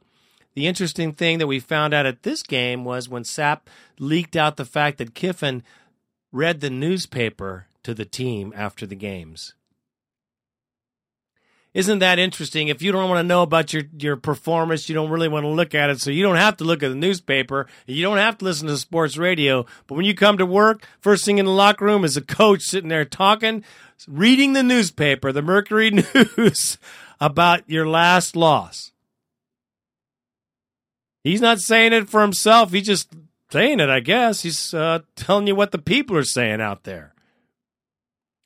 [0.55, 3.61] The interesting thing that we found out at this game was when Sapp
[3.99, 5.63] leaked out the fact that Kiffin
[6.33, 9.55] read the newspaper to the team after the games.
[11.73, 12.67] Isn't that interesting?
[12.67, 15.51] If you don't want to know about your, your performance, you don't really want to
[15.51, 16.01] look at it.
[16.01, 17.69] So you don't have to look at the newspaper.
[17.87, 19.65] You don't have to listen to sports radio.
[19.87, 22.63] But when you come to work, first thing in the locker room is a coach
[22.63, 23.63] sitting there talking,
[24.09, 25.91] reading the newspaper, the Mercury
[26.37, 26.77] News,
[27.21, 28.91] about your last loss.
[31.23, 32.73] He's not saying it for himself.
[32.73, 33.13] He's just
[33.51, 34.43] saying it, I guess.
[34.43, 37.15] He's uh, telling you what the people are saying out there.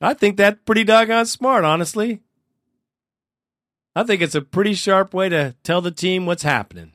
[0.01, 2.21] I think that's pretty doggone smart, honestly.
[3.95, 6.91] I think it's a pretty sharp way to tell the team what's happening.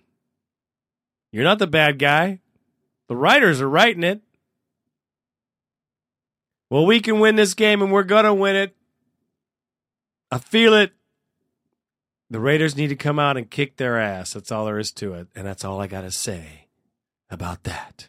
[1.32, 2.40] You're not the bad guy.
[3.08, 4.20] The writers are writing it.
[6.68, 8.76] Well, we can win this game and we're going to win it.
[10.30, 10.92] I feel it.
[12.32, 14.34] The Raiders need to come out and kick their ass.
[14.34, 15.26] That's all there is to it.
[15.34, 16.68] And that's all I got to say
[17.28, 18.06] about that.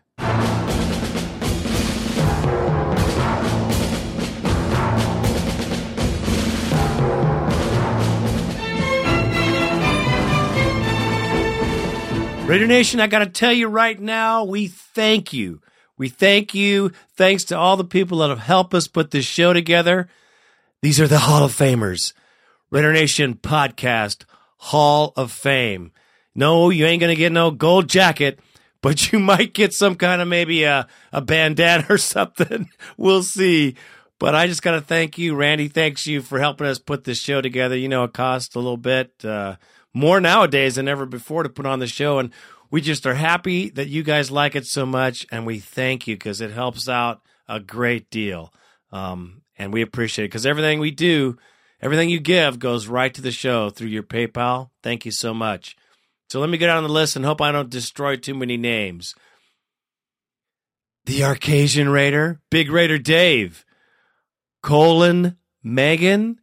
[12.48, 15.62] Raider Nation, I got to tell you right now, we thank you.
[15.98, 16.92] We thank you.
[17.16, 20.10] Thanks to all the people that have helped us put this show together.
[20.84, 22.14] These are the Hall of Famers.
[22.72, 24.24] Raider Nation Podcast
[24.58, 25.92] Hall of Fame.
[26.34, 28.40] No, you ain't going to get no gold jacket,
[28.82, 32.70] but you might get some kind of maybe a, a bandana or something.
[32.98, 33.76] we'll see.
[34.20, 35.36] But I just got to thank you.
[35.36, 37.76] Randy thanks you for helping us put this show together.
[37.76, 39.26] You know, it costs a little bit.
[39.26, 39.56] Uh,
[39.94, 42.20] more nowadays than ever before to put on the show.
[42.20, 42.32] And
[42.70, 45.26] we just are happy that you guys like it so much.
[45.32, 48.54] And we thank you because it helps out a great deal.
[48.92, 51.38] Um, and we appreciate it because everything we do,
[51.82, 54.70] everything you give goes right to the show through your PayPal.
[54.84, 55.76] Thank you so much.
[56.30, 59.16] So let me get on the list and hope I don't destroy too many names.
[61.06, 63.66] The Arcasian Raider, Big Raider Dave,
[64.62, 66.40] Colin Megan,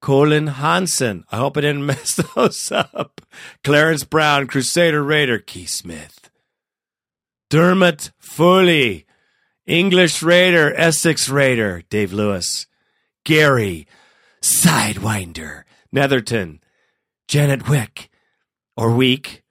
[0.00, 1.24] Colin Hansen.
[1.32, 3.20] I hope I didn't mess those up.
[3.64, 6.30] Clarence Brown, Crusader Raider, Keith Smith.
[7.48, 9.06] Dermot Foley,
[9.66, 12.66] English Raider, Essex Raider, Dave Lewis.
[13.24, 13.86] Gary,
[14.46, 16.60] Sidewinder, Netherton.
[17.26, 18.10] Janet Wick,
[18.76, 19.42] or Week.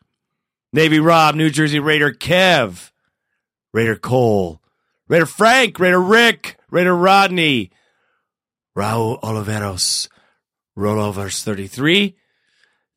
[0.72, 2.92] Navy Rob, New Jersey Raider, Kev.
[3.74, 4.62] Raider Cole.
[5.10, 7.72] Raider Frank, Raider Rick, Raider Rodney.
[8.78, 10.08] Raul Oliveros,
[10.78, 12.16] Rollovers 33.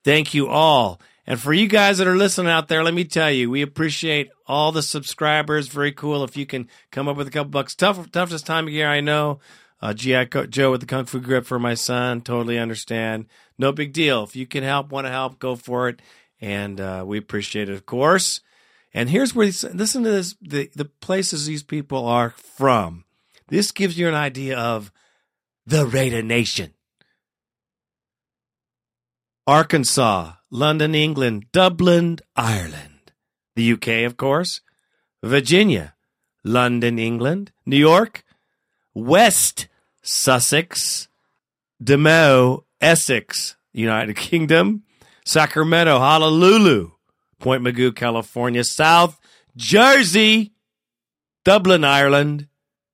[0.04, 1.00] Thank you all.
[1.26, 4.30] And for you guys that are listening out there, let me tell you, we appreciate
[4.46, 5.68] all the subscribers.
[5.68, 6.24] Very cool.
[6.24, 7.74] If you can come up with a couple bucks.
[7.74, 9.40] Tough, toughest time of year, I know.
[9.80, 12.20] Uh, GI Joe with the Kung Fu grip for my son.
[12.20, 13.26] Totally understand.
[13.58, 14.24] No big deal.
[14.24, 16.00] If you can help, want to help, go for it.
[16.40, 18.40] And uh, we appreciate it, of course.
[18.92, 23.04] And here's where, listen to this, the, the places these people are from.
[23.48, 24.90] This gives you an idea of
[25.66, 26.74] the Raider Nation.
[29.46, 33.12] Arkansas, London, England, Dublin, Ireland,
[33.56, 34.60] the UK, of course,
[35.22, 35.94] Virginia,
[36.44, 38.24] London, England, New York,
[38.94, 39.68] West
[40.02, 41.08] Sussex,
[41.82, 44.84] Demo, Essex, United Kingdom,
[45.24, 46.92] Sacramento, Honolulu,
[47.38, 49.20] Point Mugu, California, South
[49.56, 50.52] Jersey,
[51.44, 52.46] Dublin, Ireland,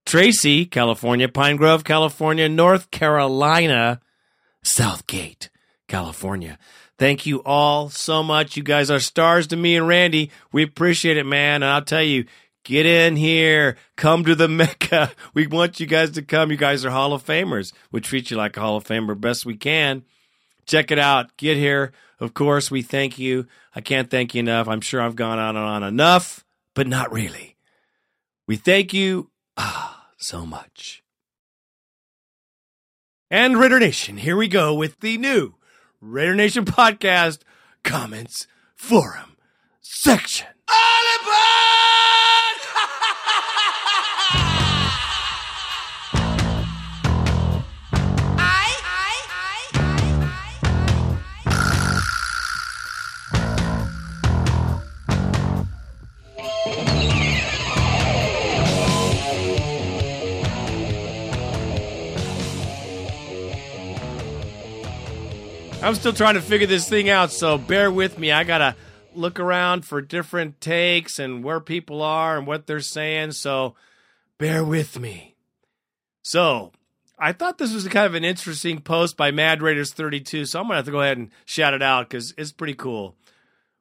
[0.07, 4.01] Tracy, California, Pine Grove, California, North Carolina,
[4.63, 5.51] Southgate,
[5.89, 6.59] California.
[6.99, 8.57] Thank you all so much.
[8.57, 10.31] You guys are stars to me and Randy.
[10.53, 11.63] We appreciate it, man.
[11.63, 12.25] And I'll tell you,
[12.65, 13.77] get in here.
[13.97, 15.13] Come to the Mecca.
[15.33, 16.51] We want you guys to come.
[16.51, 17.73] You guys are Hall of Famers.
[17.93, 20.05] We treat you like a Hall of Famer best we can.
[20.67, 21.37] Check it out.
[21.37, 21.93] Get here.
[22.19, 23.47] Of course, we thank you.
[23.75, 24.69] I can't thank you enough.
[24.69, 27.57] I'm sure I've gone on and on enough, but not really.
[28.47, 31.03] We thank you ah, so much.
[33.31, 35.55] And Raider Nation, here we go with the new
[36.01, 37.41] Raider Nation podcast
[37.83, 38.47] comments
[38.77, 39.37] forum
[39.81, 40.47] section.
[65.85, 68.33] I'm still trying to figure this thing out, so bear with me.
[68.33, 68.75] I gotta
[69.15, 73.75] look around for different takes and where people are and what they're saying, so
[74.39, 75.37] bear with me.
[76.23, 76.73] So,
[77.19, 80.65] I thought this was kind of an interesting post by Mad Raiders 32, so I'm
[80.69, 83.15] gonna have to go ahead and shout it out because it's pretty cool.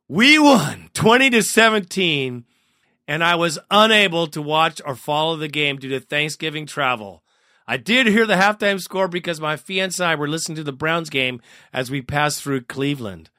[0.10, 2.44] We won 20 to 17,
[3.08, 7.23] and I was unable to watch or follow the game due to Thanksgiving travel.
[7.68, 10.74] I did hear the halftime score because my fiance and I were listening to the
[10.74, 13.30] Browns game as we passed through Cleveland.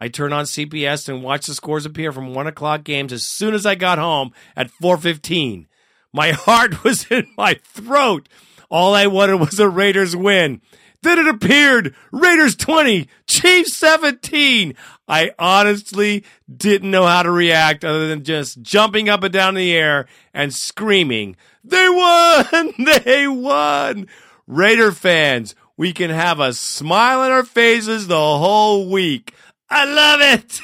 [0.00, 3.54] I turned on CBS and watched the scores appear from one o'clock games as soon
[3.54, 5.66] as I got home at 4:15.
[6.12, 8.28] My heart was in my throat.
[8.70, 10.60] All I wanted was a Raiders win.
[11.02, 14.74] Then it appeared Raiders 20, Chiefs 17.
[15.08, 19.62] I honestly didn't know how to react other than just jumping up and down in
[19.62, 22.74] the air and screaming, They won!
[23.04, 24.08] They won!
[24.46, 29.34] Raider fans, we can have a smile on our faces the whole week.
[29.70, 30.60] I love it!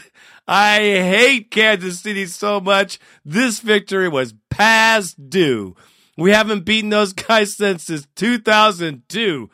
[0.49, 3.01] I hate Kansas City so much.
[3.25, 5.75] This victory was past due.
[6.17, 9.51] We haven't beaten those guys since 2002.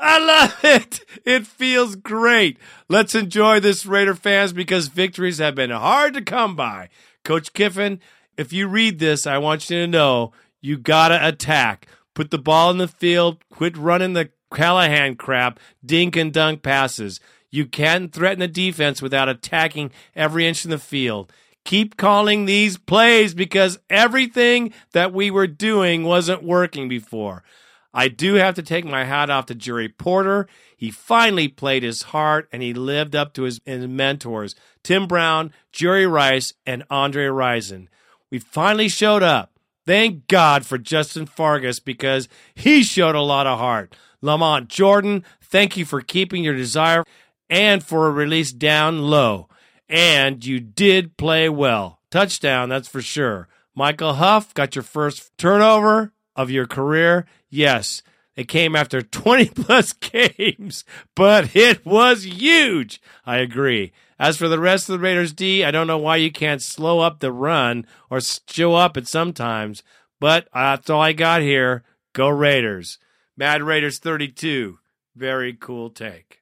[0.00, 1.00] I love it.
[1.24, 2.58] It feels great.
[2.88, 6.88] Let's enjoy this, Raider fans, because victories have been hard to come by.
[7.22, 8.00] Coach Kiffin,
[8.36, 10.32] if you read this, I want you to know
[10.62, 11.86] you gotta attack.
[12.14, 13.44] Put the ball in the field.
[13.50, 17.20] Quit running the Callahan crap, dink and dunk passes.
[17.50, 21.32] You can't threaten the defense without attacking every inch in the field.
[21.64, 27.44] Keep calling these plays because everything that we were doing wasn't working before.
[27.92, 30.46] I do have to take my hat off to Jerry Porter.
[30.76, 35.52] He finally played his heart and he lived up to his, his mentors, Tim Brown,
[35.72, 37.88] Jerry Rice, and Andre Rison.
[38.30, 39.52] We finally showed up.
[39.86, 43.96] Thank God for Justin Fargas because he showed a lot of heart.
[44.22, 47.02] Lamont Jordan, thank you for keeping your desire
[47.48, 49.48] and for a release down low.
[49.88, 51.98] And you did play well.
[52.10, 53.48] Touchdown, that's for sure.
[53.74, 57.26] Michael Huff got your first turnover of your career.
[57.48, 58.02] Yes,
[58.36, 63.00] it came after 20 plus games, but it was huge.
[63.26, 63.92] I agree.
[64.18, 67.00] As for the rest of the Raiders D, I don't know why you can't slow
[67.00, 69.82] up the run or show up at sometimes,
[70.20, 71.84] but that's all I got here.
[72.12, 72.98] Go Raiders.
[73.36, 74.78] Mad Raiders 32.
[75.16, 76.40] Very cool take.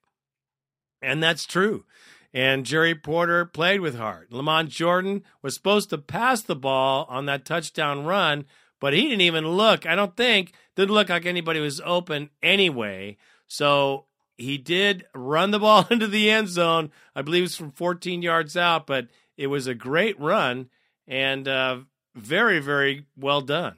[1.00, 1.84] And that's true.
[2.34, 4.32] And Jerry Porter played with heart.
[4.32, 8.44] Lamont Jordan was supposed to pass the ball on that touchdown run,
[8.80, 9.86] but he didn't even look.
[9.86, 13.16] I don't think didn't look like anybody was open anyway.
[13.46, 14.04] So
[14.36, 16.90] he did run the ball into the end zone.
[17.14, 20.68] I believe it's from 14 yards out, but it was a great run
[21.06, 21.78] and uh,
[22.14, 23.76] very very well done.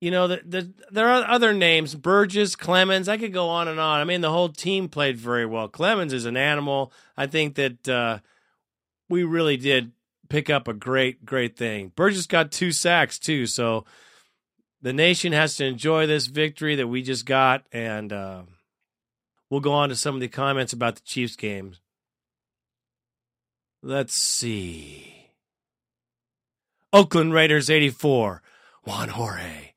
[0.00, 3.08] You know, the, the, there are other names, Burgess, Clemens.
[3.08, 3.98] I could go on and on.
[3.98, 5.68] I mean, the whole team played very well.
[5.68, 6.92] Clemens is an animal.
[7.16, 8.18] I think that uh,
[9.08, 9.92] we really did
[10.28, 11.92] pick up a great, great thing.
[11.94, 13.84] Burgess got two sacks too, so
[14.82, 18.42] the nation has to enjoy this victory that we just got, and uh,
[19.50, 21.80] we'll go on to some of the comments about the Chiefs games.
[23.82, 25.30] Let's see.
[26.92, 28.42] Oakland Raiders 84.
[28.84, 29.72] Juan Jorge.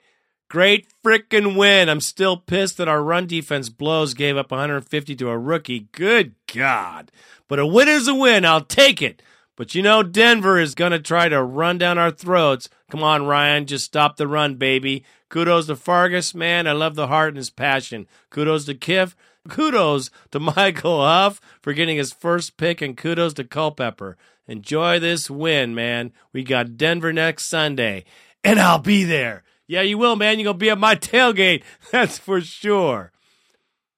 [0.50, 1.90] Great freaking win.
[1.90, 5.90] I'm still pissed that our run defense blows gave up 150 to a rookie.
[5.92, 7.12] Good God.
[7.48, 8.46] But a win is a win.
[8.46, 9.22] I'll take it.
[9.60, 12.70] But you know, Denver is going to try to run down our throats.
[12.90, 15.04] Come on, Ryan, just stop the run, baby.
[15.28, 16.66] Kudos to Fargas, man.
[16.66, 18.08] I love the heart and his passion.
[18.30, 19.16] Kudos to Kiff.
[19.50, 24.16] Kudos to Michael Huff for getting his first pick, and kudos to Culpepper.
[24.48, 26.14] Enjoy this win, man.
[26.32, 28.06] We got Denver next Sunday,
[28.46, 29.44] and I'll be there.
[29.68, 30.40] Yeah, you will, man.
[30.40, 31.64] You're going to be at my tailgate.
[31.92, 33.12] That's for sure.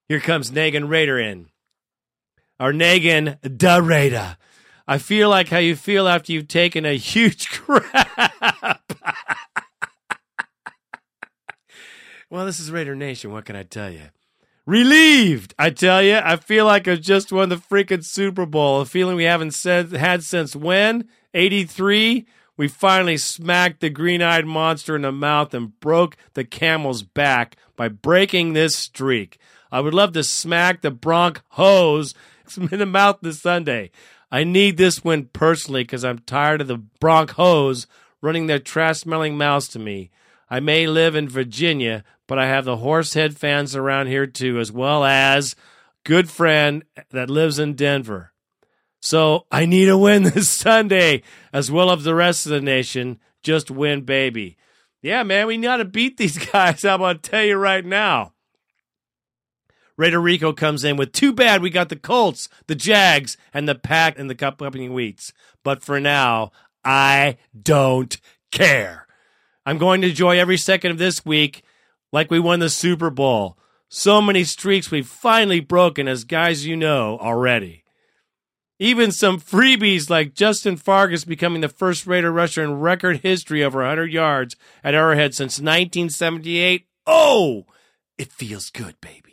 [0.08, 1.50] Here comes Nagin Raider in.
[2.58, 4.36] Our Nagin da Raider.
[4.86, 8.92] I feel like how you feel after you've taken a huge crap.
[12.30, 13.32] well, this is Raider Nation.
[13.32, 14.10] What can I tell you?
[14.64, 16.16] Relieved, I tell you.
[16.16, 18.80] I feel like I just won the freaking Super Bowl.
[18.80, 21.08] A feeling we haven't said, had since when?
[21.34, 22.26] 83?
[22.56, 27.56] We finally smacked the green eyed monster in the mouth and broke the camel's back
[27.76, 29.38] by breaking this streak.
[29.72, 32.14] I would love to smack the Bronc hose
[32.56, 33.90] in the mouth this Sunday.
[34.32, 37.86] I need this win personally because I'm tired of the Bronc hose
[38.22, 40.10] running their trash smelling mouths to me.
[40.48, 44.72] I may live in Virginia, but I have the Horsehead fans around here too, as
[44.72, 45.54] well as
[46.04, 48.32] good friend that lives in Denver.
[49.00, 51.22] So I need a win this Sunday,
[51.52, 53.20] as well as the rest of the nation.
[53.42, 54.56] Just win, baby.
[55.02, 56.86] Yeah, man, we got to beat these guys.
[56.86, 58.32] I'm to tell you right now.
[59.96, 63.74] Raider Rico comes in with too bad we got the Colts, the Jags, and the
[63.74, 65.32] Pack in the upcoming weeks.
[65.62, 66.50] But for now,
[66.84, 68.18] I don't
[68.50, 69.06] care.
[69.64, 71.62] I'm going to enjoy every second of this week
[72.12, 73.58] like we won the Super Bowl.
[73.88, 77.84] So many streaks we've finally broken, as guys you know already.
[78.78, 83.78] Even some freebies like Justin Fargas becoming the first Raider rusher in record history over
[83.78, 86.86] 100 yards at Arrowhead since 1978.
[87.06, 87.66] Oh,
[88.18, 89.31] it feels good, baby.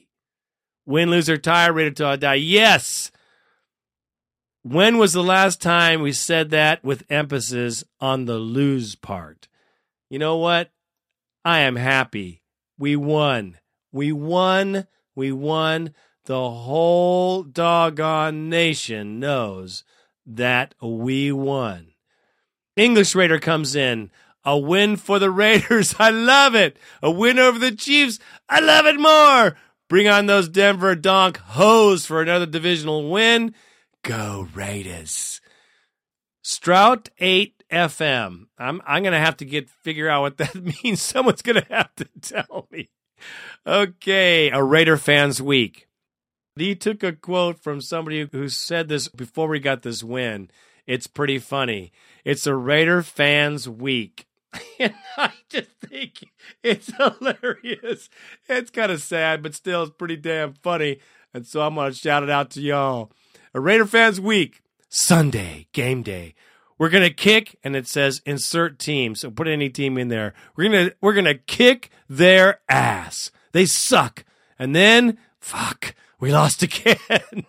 [0.89, 2.33] Win, lose, or tie, Raider till I die.
[2.33, 3.11] Yes.
[4.63, 9.47] When was the last time we said that with emphasis on the lose part?
[10.09, 10.71] You know what?
[11.45, 12.41] I am happy.
[12.79, 13.59] We won.
[13.91, 14.87] We won.
[15.15, 15.93] We won.
[16.25, 19.83] The whole doggone nation knows
[20.25, 21.89] that we won.
[22.75, 24.09] English Raider comes in.
[24.43, 25.93] A win for the Raiders.
[25.99, 26.77] I love it.
[27.03, 28.17] A win over the Chiefs.
[28.49, 29.55] I love it more.
[29.89, 33.55] Bring on those Denver Donk hoes for another divisional win.
[34.03, 35.41] Go Raiders.
[36.43, 38.45] Strout 8 FM.
[38.59, 41.01] I'm I'm gonna have to get figure out what that means.
[41.01, 42.89] Someone's gonna have to tell me.
[43.65, 45.87] Okay, a Raider fans week.
[46.55, 50.51] He took a quote from somebody who said this before we got this win.
[50.85, 51.91] It's pretty funny.
[52.23, 54.27] It's a Raider fans week.
[54.79, 56.25] and I just think
[56.63, 58.09] it's hilarious.
[58.47, 60.99] It's kind of sad, but still it's pretty damn funny.
[61.33, 63.11] And so I'm going to shout it out to y'all.
[63.53, 66.33] A Raider fans week, Sunday, game day.
[66.77, 69.13] We're going to kick and it says insert team.
[69.13, 70.33] So put any team in there.
[70.55, 73.31] We're going to we're to kick their ass.
[73.51, 74.23] They suck.
[74.57, 77.45] And then fuck, we lost again.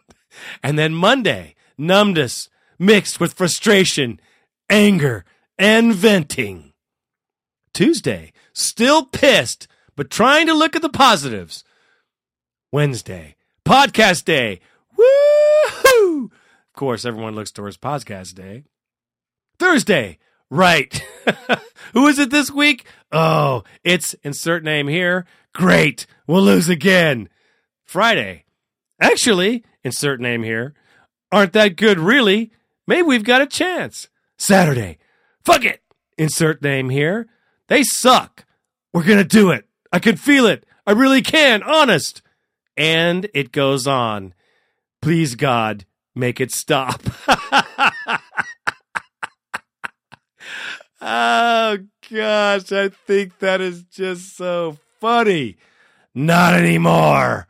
[0.63, 2.49] and then Monday, numbness
[2.79, 4.21] mixed with frustration,
[4.69, 5.25] anger,
[5.59, 6.70] and venting.
[7.81, 9.67] Tuesday, still pissed,
[9.97, 11.65] but trying to look at the positives.
[12.71, 14.61] Wednesday, podcast day.
[14.99, 16.25] Woo!
[16.25, 18.65] Of course, everyone looks towards podcast day.
[19.59, 20.19] Thursday,
[20.51, 21.03] right.
[21.95, 22.85] Who is it this week?
[23.11, 25.25] Oh, it's insert name here.
[25.55, 26.07] Great.
[26.27, 27.31] We'll lose again.
[27.87, 28.45] Friday.
[29.01, 30.75] Actually, insert name here.
[31.33, 32.53] Aren't that good, really?
[32.87, 34.09] Maybe we've got a chance.
[34.37, 34.99] Saturday.
[35.47, 35.81] Fuck it.
[36.19, 37.27] Insert name here.
[37.71, 38.45] They suck.
[38.93, 39.65] We're going to do it.
[39.93, 40.67] I can feel it.
[40.87, 41.63] I really can.
[41.63, 42.21] Honest.
[42.77, 44.35] And it goes on.
[45.01, 47.01] Please, God, make it stop.
[51.01, 51.79] oh,
[52.11, 52.73] gosh.
[52.73, 55.57] I think that is just so funny.
[56.13, 57.47] Not anymore.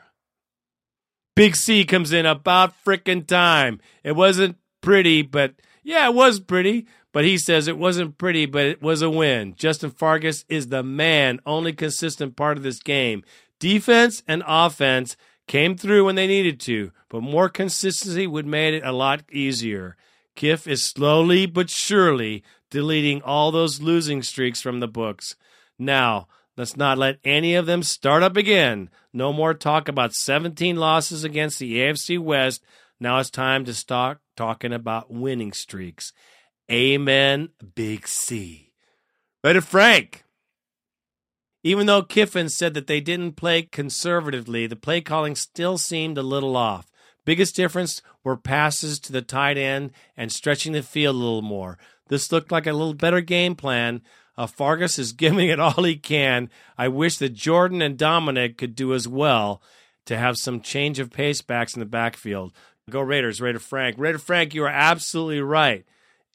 [1.35, 3.81] Big C comes in about frickin' time.
[4.05, 6.87] It wasn't pretty, but yeah, it was pretty.
[7.13, 9.55] But he says it wasn't pretty, but it was a win.
[9.57, 13.25] Justin Fargas is the man, only consistent part of this game.
[13.59, 15.17] Defense and offense
[15.49, 19.97] came through when they needed to, but more consistency would made it a lot easier.
[20.37, 25.35] Kiff is slowly but surely deleting all those losing streaks from the books.
[25.79, 28.89] Now, let's not let any of them start up again.
[29.13, 32.63] No more talk about 17 losses against the AFC West.
[33.01, 36.13] Now it's time to start talking about winning streaks.
[36.71, 38.71] Amen, Big C.
[39.43, 40.25] Raider Frank.
[41.65, 46.23] Even though Kiffin said that they didn't play conservatively, the play calling still seemed a
[46.23, 46.87] little off.
[47.25, 51.77] Biggest difference were passes to the tight end and stretching the field a little more.
[52.09, 54.03] This looked like a little better game plan.
[54.39, 56.51] Uh, Fargas is giving it all he can.
[56.79, 59.61] I wish that Jordan and Dominic could do as well
[60.07, 62.53] to have some change of pace backs in the backfield.
[62.89, 63.97] Go Raiders, Raider Frank.
[63.99, 65.85] Raider Frank, you are absolutely right.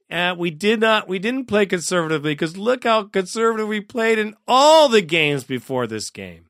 [0.10, 4.36] And we did not we didn't play conservatively because look how conservative we played in
[4.48, 6.46] all the games before this game.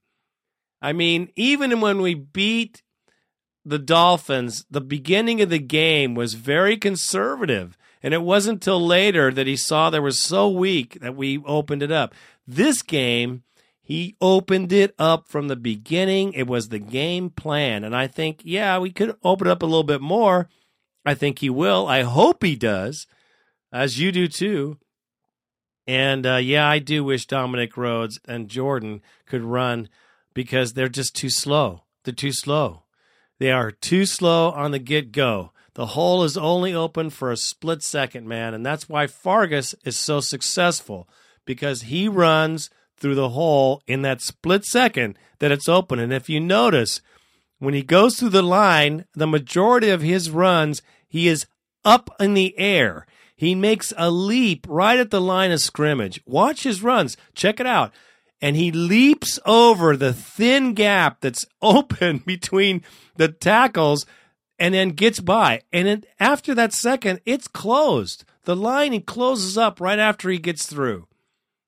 [0.82, 2.84] I mean, even when we beat
[3.64, 7.78] the Dolphins, the beginning of the game was very conservative.
[8.04, 11.82] And it wasn't until later that he saw they were so weak that we opened
[11.82, 12.14] it up.
[12.46, 13.42] This game,
[13.82, 16.34] he opened it up from the beginning.
[16.34, 17.84] It was the game plan.
[17.84, 20.48] And I think, yeah, we could open it up a little bit more.
[21.04, 21.88] I think he will.
[21.88, 23.08] I hope he does,
[23.76, 24.78] as you do too.
[25.86, 29.90] And uh, yeah, I do wish Dominic Rhodes and Jordan could run
[30.34, 31.84] because they're just too slow.
[32.04, 32.84] they're too slow.
[33.38, 35.52] They are too slow on the get go.
[35.74, 38.54] The hole is only open for a split second, man.
[38.54, 41.10] And that's why Fargas is so successful
[41.44, 46.00] because he runs through the hole in that split second that it's open.
[46.00, 47.02] And if you notice,
[47.60, 51.46] when he goes through the line, the majority of his runs, he is
[51.84, 53.06] up in the air.
[53.36, 56.22] He makes a leap right at the line of scrimmage.
[56.26, 57.18] Watch his runs.
[57.34, 57.94] Check it out.
[58.42, 62.84] And he leaps over the thin gap that's open between
[63.16, 64.06] the tackles
[64.58, 65.62] and then gets by.
[65.74, 68.24] And then after that second, it's closed.
[68.46, 71.08] The line closes up right after he gets through.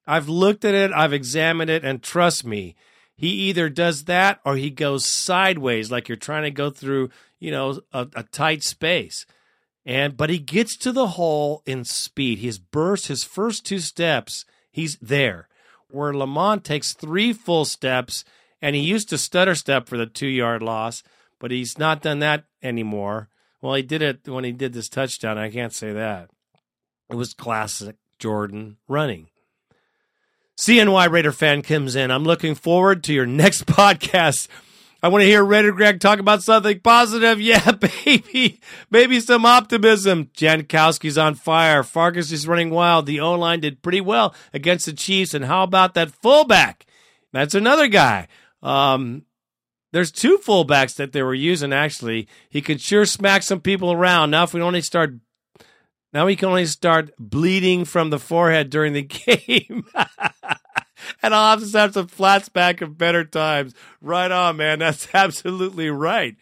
[0.06, 2.76] I've looked at it, I've examined it, and trust me,
[3.18, 7.10] he either does that or he goes sideways, like you're trying to go through,
[7.40, 9.26] you know, a, a tight space.
[9.88, 12.38] And but he gets to the hole in speed.
[12.38, 15.48] He's burst his first two steps, he's there.
[15.90, 18.24] Where Lamont takes three full steps,
[18.62, 21.02] and he used to stutter step for the two yard loss
[21.40, 23.30] but he's not done that anymore.
[23.62, 25.38] Well, he did it when he did this touchdown.
[25.38, 26.30] I can't say that.
[27.10, 29.30] It was classic Jordan running.
[30.58, 32.12] CNY Raider fan comes in.
[32.12, 34.48] I'm looking forward to your next podcast.
[35.04, 37.40] I want to hear Red Raider Greg talk about something positive.
[37.48, 38.60] Yeah, baby.
[38.90, 40.26] Maybe some optimism.
[40.36, 41.84] Janikowski's on fire.
[41.84, 43.06] Fargas is running wild.
[43.06, 45.34] The O line did pretty well against the Chiefs.
[45.34, 46.86] And how about that fullback?
[47.32, 48.28] That's another guy.
[48.64, 49.24] Um,
[49.94, 52.28] there's two fullbacks that they were using actually.
[52.50, 54.32] He could sure smack some people around.
[54.32, 55.14] Now if we only start
[56.14, 59.86] now we can only start bleeding from the forehead during the game.
[61.22, 63.74] and I'll have to have some flashback of better times.
[64.02, 64.80] Right on, man.
[64.88, 66.36] That's absolutely right.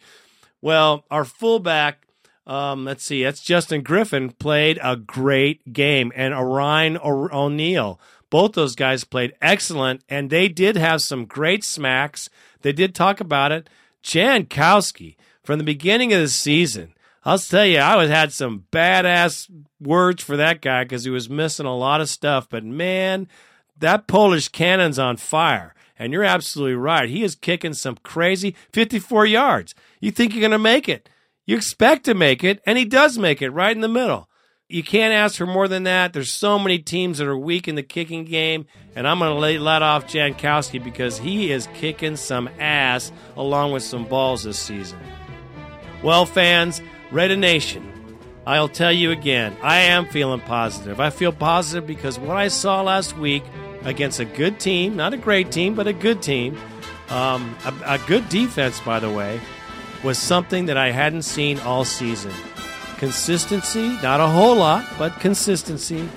[0.60, 2.06] Well, our fullback,
[2.46, 8.00] um, let's see, that's Justin Griffith, played a great game, and Oren O'Neal.
[8.30, 12.28] Both those guys played excellent, and they did have some great smacks.
[12.62, 13.68] They did talk about it.
[14.02, 16.94] Janikowski, from the beginning of the season,
[17.24, 19.50] I'll tell you, I was had some badass
[19.80, 22.48] words for that guy because he was missing a lot of stuff.
[22.48, 23.26] But man,
[23.78, 25.74] that Polish cannon's on fire.
[25.98, 27.08] And you're absolutely right.
[27.08, 29.74] He is kicking some crazy 54 yards.
[30.00, 31.08] You think you're going to make it.
[31.46, 34.28] You expect to make it, and he does make it right in the middle.
[34.68, 36.12] You can't ask for more than that.
[36.12, 38.66] There's so many teams that are weak in the kicking game,
[38.96, 43.84] and I'm going to let off Janikowski because he is kicking some ass along with
[43.84, 44.98] some balls this season.
[46.02, 47.92] Well, fans, Red Nation,
[48.44, 50.98] I'll tell you again, I am feeling positive.
[50.98, 53.44] I feel positive because what I saw last week
[53.86, 56.58] against a good team, not a great team, but a good team,
[57.08, 59.40] um, a, a good defense, by the way,
[60.02, 62.32] was something that I hadn't seen all season.
[62.98, 66.08] Consistency, not a whole lot, but consistency.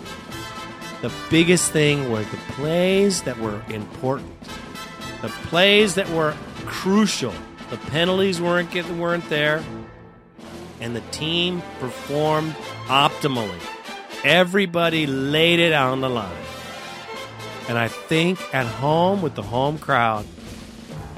[1.01, 4.33] The biggest thing were the plays that were important,
[5.21, 7.33] the plays that were crucial.
[7.69, 9.63] The penalties weren't getting, weren't there,
[10.81, 12.53] and the team performed
[12.87, 13.61] optimally.
[14.23, 16.48] Everybody laid it on the line.
[17.69, 20.25] And I think at home with the home crowd,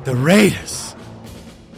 [0.04, 0.94] the Raiders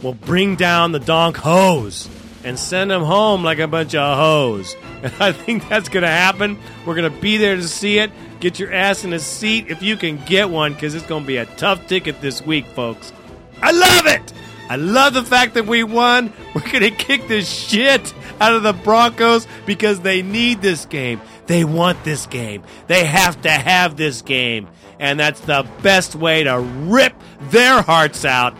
[0.02, 2.08] will bring down the donk hose
[2.42, 4.76] and send them home like a bunch of hoes.
[5.04, 6.58] And I think that's going to happen.
[6.86, 8.10] We're going to be there to see it.
[8.40, 11.26] Get your ass in a seat if you can get one because it's going to
[11.26, 13.12] be a tough ticket this week, folks.
[13.60, 14.32] I love it.
[14.70, 16.32] I love the fact that we won.
[16.54, 21.20] We're going to kick the shit out of the Broncos because they need this game.
[21.46, 22.62] They want this game.
[22.86, 24.68] They have to have this game.
[24.98, 27.14] And that's the best way to rip
[27.50, 28.56] their hearts out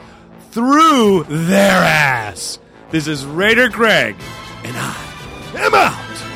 [0.50, 2.58] through their ass.
[2.90, 4.16] This is Raider Greg,
[4.62, 4.96] and I
[5.56, 6.33] am out.